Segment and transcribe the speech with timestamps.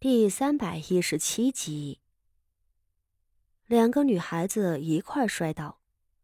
[0.00, 2.00] 第三百一十七集，
[3.66, 5.78] 两个女孩子一块摔倒，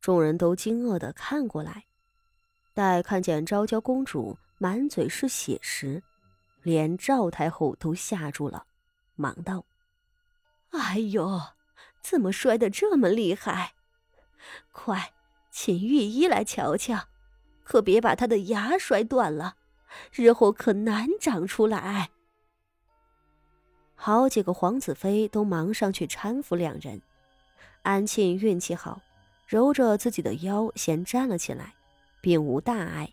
[0.00, 1.84] 众人都惊愕的看过来。
[2.72, 6.02] 待看见昭娇公主满嘴是血时，
[6.62, 8.64] 连赵太后都吓住了，
[9.16, 9.66] 忙道
[10.72, 11.38] ：“哎呦，
[12.00, 13.74] 怎么摔得这么厉害？
[14.72, 15.12] 快
[15.50, 17.06] 请御医来瞧瞧，
[17.64, 19.56] 可别把她的牙摔断了，
[20.10, 22.08] 日后可难长出来。”
[24.00, 27.02] 好几个皇子妃都忙上去搀扶两人。
[27.82, 29.00] 安庆运气好，
[29.44, 31.74] 揉着自己的腰先站了起来，
[32.20, 33.12] 并无大碍。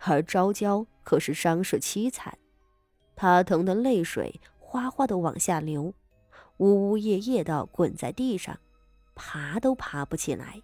[0.00, 2.36] 而昭娇可是伤势凄惨，
[3.14, 5.94] 她疼得泪水哗哗的往下流，
[6.56, 8.58] 呜呜咽咽的滚在地上，
[9.14, 10.60] 爬都爬不起来。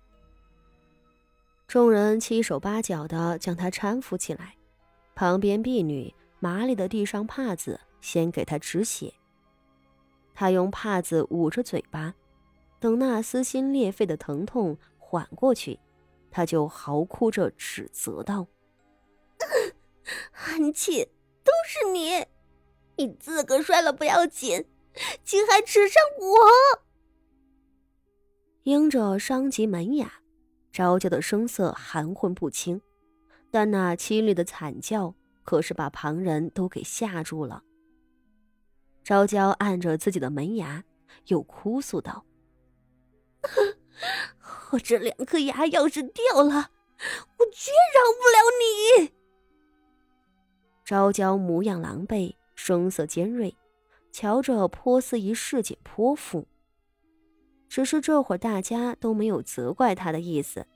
[1.69, 4.56] 众人七手八脚的将她搀扶起来，
[5.14, 9.14] 旁边婢女麻利的递上帕子，先给她止血。
[10.38, 12.14] 他用帕子捂着嘴巴，
[12.78, 15.80] 等那撕心裂肺的疼痛缓过去，
[16.30, 18.46] 他就嚎哭着指责道
[20.36, 21.06] ：“安庆，
[21.42, 22.27] 都是你！
[22.98, 24.66] 你自个摔了不要紧，
[25.24, 26.83] 竟还指上我！”
[28.64, 30.20] 因着伤及门牙，
[30.70, 32.83] 招娇的声色含混不清，
[33.50, 37.62] 但那凄厉的惨叫可是把旁人都给吓住了。
[39.06, 40.82] 昭娇按着自己的门牙，
[41.28, 42.24] 又哭诉道
[44.72, 46.72] ：“我这两颗牙要是掉了，
[47.38, 48.42] 我绝饶不了
[48.98, 49.12] 你。”
[50.84, 53.56] 昭娇模样狼狈，声色尖锐，
[54.10, 56.48] 瞧着颇似一市井泼妇。
[57.68, 60.66] 只是这会儿大家都没有责怪她的意思，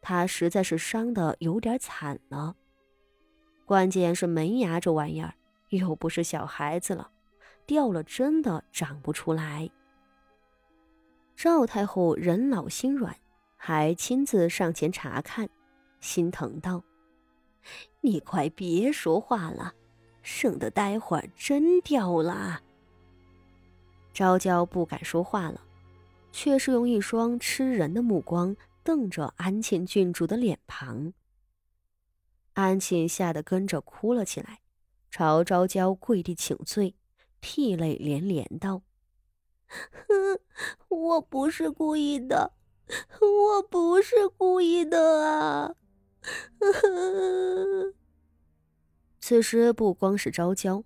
[0.00, 2.54] 她实在是伤的有点惨了。
[3.64, 5.34] 关键是门牙这玩意儿，
[5.70, 7.10] 又不是小孩子了。
[7.66, 9.70] 掉了，真的长不出来。
[11.36, 13.16] 赵太后人老心软，
[13.56, 15.48] 还亲自上前查看，
[16.00, 16.82] 心疼道
[18.02, 19.74] ：“你快别说话了，
[20.22, 22.62] 省得待会儿真掉了。”
[24.14, 25.60] 昭娇不敢说话了，
[26.30, 28.54] 却是用一双吃人的目光
[28.84, 31.12] 瞪着安庆郡主的脸庞。
[32.52, 34.60] 安庆吓得跟着哭了起来，
[35.10, 36.94] 朝昭娇跪地请罪。
[37.46, 38.80] 涕泪连连道
[40.88, 42.54] ：“我不是故意的，
[43.20, 45.74] 我不是故意的啊！”
[49.20, 50.84] 此时不光是昭娇，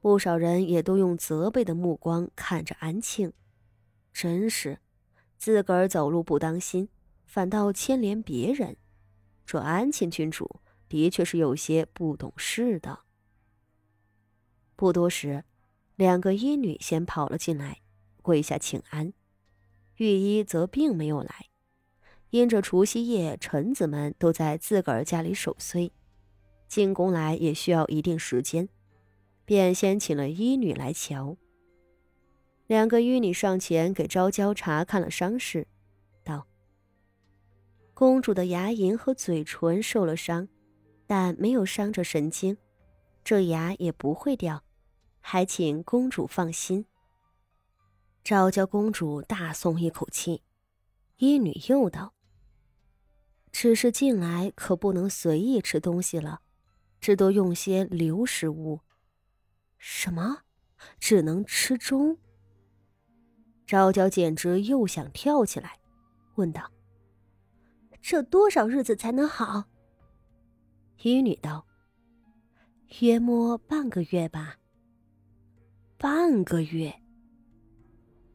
[0.00, 3.34] 不少人也都用责备的目光看着安庆。
[4.10, 4.80] 真是，
[5.36, 6.88] 自个儿走路不当心，
[7.26, 8.78] 反倒牵连别人。
[9.44, 13.00] 这安庆郡主的确是有些不懂事的。
[14.74, 15.44] 不多时。
[15.98, 17.80] 两个医女先跑了进来，
[18.22, 19.12] 跪下请安。
[19.96, 21.46] 御医则并没有来，
[22.30, 25.90] 因着除夕夜臣子们都在自个儿家里守岁，
[26.68, 28.68] 进宫来也需要一定时间，
[29.44, 31.36] 便先请了医女来瞧。
[32.68, 35.66] 两个医女上前给昭娇查看了伤势，
[36.22, 36.46] 道
[37.92, 40.46] ：“公主的牙龈和嘴唇受了伤，
[41.08, 42.56] 但没有伤着神经，
[43.24, 44.62] 这牙也不会掉。”
[45.20, 46.86] 还请公主放心。
[48.24, 50.42] 昭娇公主大松一口气，
[51.16, 52.14] 医女又道
[53.50, 56.42] ：“只是进来可不能随意吃东西了，
[57.00, 58.80] 只多用些流食物。”
[59.78, 60.42] 什么？
[61.00, 62.18] 只能吃粥？
[63.66, 65.78] 昭娇简直又想跳起来，
[66.34, 66.70] 问道
[68.02, 69.64] ：“这多少日子才能好？”
[71.02, 71.66] 医女道
[73.00, 74.57] ：“约摸半个月吧。”
[76.00, 76.94] 半个月，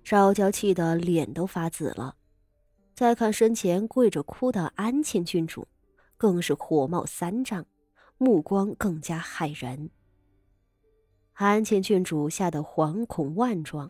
[0.03, 2.17] 昭娇气得脸都发紫了。
[2.93, 5.65] 再看身前跪着哭的安庆郡主，
[6.17, 7.65] 更是火冒三丈，
[8.17, 9.89] 目光更加骇人。
[11.35, 13.89] 安庆郡主吓得惶恐万状，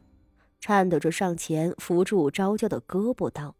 [0.60, 3.56] 颤抖着上前扶住昭娇的胳膊，道：“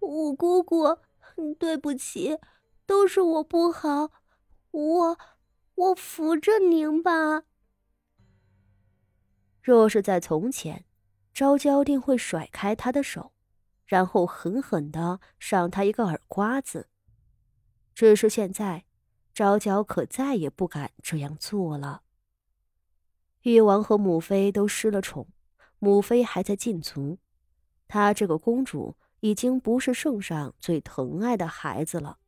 [0.00, 0.98] 五姑姑，
[1.58, 2.36] 对不起，
[2.84, 4.10] 都是我不好，
[4.70, 5.18] 我
[5.76, 7.44] 我扶着您吧。”
[9.62, 10.84] 若是在从前，
[11.34, 13.32] 昭娇定会甩开他的手，
[13.86, 16.88] 然后狠狠的赏他一个耳刮子。
[17.94, 18.84] 只是现在，
[19.34, 22.02] 昭娇可再也不敢这样做了。
[23.42, 25.28] 誉王和母妃都失了宠，
[25.78, 27.18] 母妃还在禁足，
[27.86, 32.18] 她这个公主已经不是圣上最疼爱的孩子了，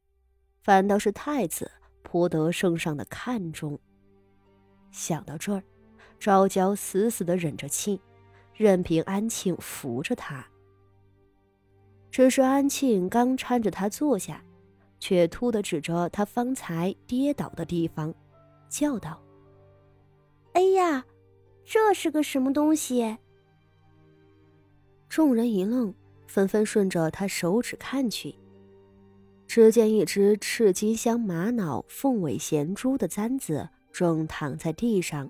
[0.63, 1.71] 反倒是太子
[2.03, 3.79] 颇得圣上的看重。
[4.91, 5.63] 想到这儿。
[6.23, 8.01] 昭娇死死的忍着气，
[8.55, 10.47] 任凭安庆扶着她。
[12.13, 14.41] 只是安庆刚搀着她坐下，
[15.01, 18.15] 却突的指着她方才跌倒的地方，
[18.69, 19.21] 叫道
[20.55, 21.05] ：“哎呀，
[21.65, 23.19] 这是个什么东西？”
[25.11, 25.93] 众人一愣，
[26.29, 28.37] 纷纷顺着他手指看去。
[29.49, 35.29] 只见一只赤金镶玛瑙、凤尾衔珠的簪子正躺在地上。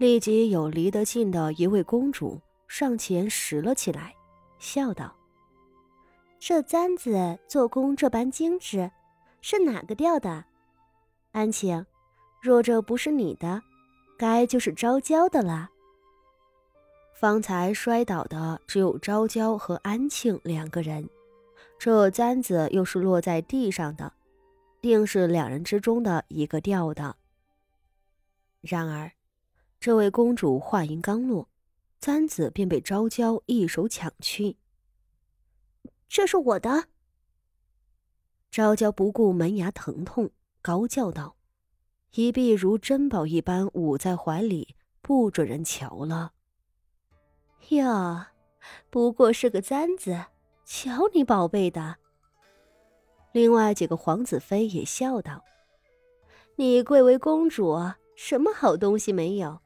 [0.00, 4.14] 立即有离得近的一位公主上前拾了起来，
[4.58, 5.14] 笑道
[6.40, 8.90] ：“这簪子做工这般精致，
[9.42, 10.46] 是哪个掉的？
[11.32, 11.84] 安晴，
[12.40, 13.62] 若这不是你的，
[14.16, 15.68] 该就是昭娇的了。”
[17.12, 21.06] 方才摔倒的只有昭娇和安庆两个人，
[21.78, 24.10] 这簪子又是落在地上的，
[24.80, 27.16] 定是两人之中的一个掉的。
[28.62, 29.12] 然而，
[29.80, 31.48] 这位公主话音刚落，
[32.02, 34.58] 簪子便被昭娇一手抢去。
[36.06, 36.88] 这是我的。
[38.50, 40.30] 昭娇不顾门牙疼痛，
[40.60, 41.34] 高叫道
[42.12, 46.34] ：“一臂如珍宝一般捂在怀里，不准人瞧了。”
[47.70, 48.26] 哟，
[48.90, 50.26] 不过是个簪子，
[50.66, 51.96] 瞧你宝贝的。
[53.32, 55.42] 另外几个皇子妃也笑道
[56.56, 57.78] ：“你贵为公主，
[58.14, 59.58] 什么好东西没有？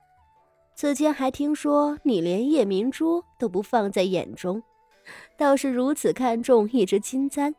[0.74, 4.62] 此前还听说你连夜明珠都不放在眼中，
[5.36, 7.54] 倒是如此看重一只金簪，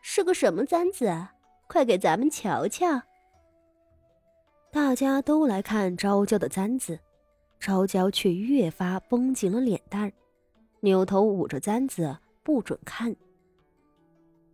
[0.00, 1.34] 是个什么簪子啊？
[1.66, 3.02] 快给咱们瞧瞧。”
[4.72, 6.98] 大家都来看昭娇的簪子。
[7.60, 10.12] 昭娇却越发绷紧了脸蛋，
[10.80, 13.14] 扭头捂着簪子不准看。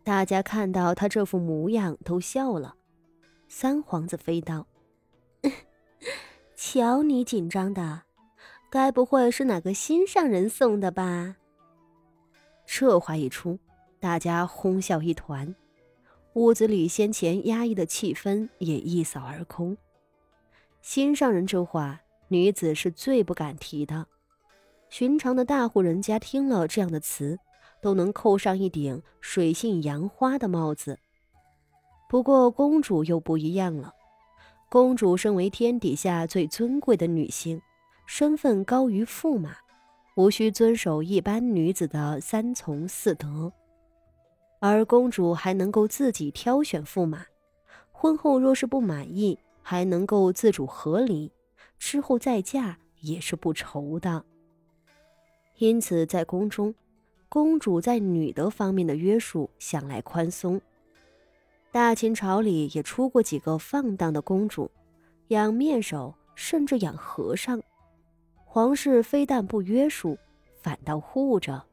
[0.03, 2.75] 大家看到她这副模样都笑了。
[3.47, 4.67] 三皇子飞道
[6.71, 8.03] ：“瞧你紧张的，
[8.69, 11.35] 该不会是哪个心上人送的吧？”
[12.63, 13.57] 这话一出，
[13.99, 15.55] 大家哄笑一团，
[16.33, 19.75] 屋子里先前压抑的气氛也一扫而空。
[20.83, 21.99] 心上人这话。
[22.27, 24.05] 女子是最不敢提的，
[24.89, 27.39] 寻常的大户人家听了这样的词，
[27.81, 30.99] 都能扣上一顶水性杨花的帽子。
[32.07, 33.95] 不过公主又不一样了，
[34.71, 37.59] 公主身为天底下最尊贵的女性，
[38.05, 39.57] 身份高于驸马，
[40.15, 43.51] 无需遵守一般女子的三从四德，
[44.59, 47.25] 而公主还能够自己挑选驸马，
[47.91, 51.31] 婚后若是不满意，还能够自主和离。
[51.79, 54.23] 之后再嫁也是不愁的。
[55.57, 56.75] 因此，在宫中，
[57.27, 60.61] 公主在女德方面的约束向来宽松。
[61.71, 64.69] 大秦朝里也出过几个放荡的公主，
[65.27, 67.61] 养面首，甚至养和尚。
[68.43, 70.17] 皇室非但不约束，
[70.61, 71.63] 反倒护着。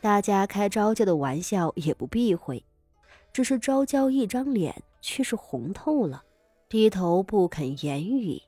[0.00, 2.64] 大家开昭娇的玩笑也不避讳，
[3.32, 6.24] 只是昭娇一张脸却是红透了，
[6.68, 8.42] 低头不肯言语。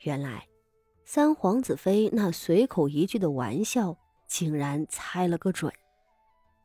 [0.00, 0.46] 原来，
[1.06, 3.96] 三皇子妃那随口一句的玩笑，
[4.26, 5.72] 竟然猜了个准。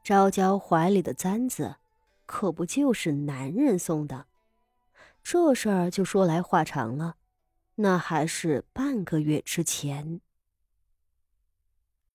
[0.03, 1.75] 昭娇怀里的簪子，
[2.25, 4.27] 可不就是男人送的？
[5.23, 7.15] 这事儿就说来话长了，
[7.75, 10.19] 那还是半个月之前。